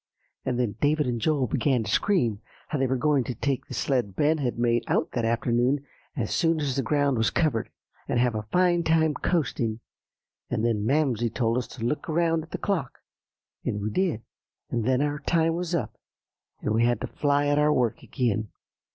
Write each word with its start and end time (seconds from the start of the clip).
"And 0.43 0.59
then 0.59 0.77
David 0.81 1.05
and 1.05 1.21
Joel 1.21 1.45
began 1.45 1.83
to 1.83 1.91
scream 1.91 2.41
how 2.69 2.79
they 2.79 2.87
were 2.87 2.97
going 2.97 3.23
to 3.25 3.35
take 3.35 3.67
the 3.67 3.75
sled 3.75 4.15
Ben 4.15 4.39
had 4.39 4.57
made, 4.57 4.83
out 4.87 5.11
that 5.11 5.25
afternoon, 5.25 5.85
as 6.15 6.33
soon 6.33 6.59
as 6.59 6.75
the 6.75 6.81
ground 6.81 7.19
was 7.19 7.29
covered, 7.29 7.69
and 8.07 8.17
have 8.19 8.33
a 8.33 8.47
fine 8.51 8.81
time 8.81 9.13
coasting; 9.13 9.79
and 10.49 10.65
then 10.65 10.87
Mamsie 10.87 11.29
told 11.29 11.55
us 11.59 11.67
to 11.67 11.85
look 11.85 12.09
around 12.09 12.41
at 12.41 12.49
the 12.49 12.57
clock; 12.57 12.97
and 13.63 13.79
we 13.79 13.91
did, 13.91 14.23
and 14.71 14.85
then 14.85 15.03
our 15.03 15.19
time 15.19 15.53
was 15.53 15.75
up, 15.75 15.95
and 16.61 16.73
we 16.73 16.83
had 16.83 16.99
to 17.01 17.05
fly 17.05 17.45
at 17.45 17.59
our 17.59 17.71
work 17.71 18.01
again." 18.01 18.49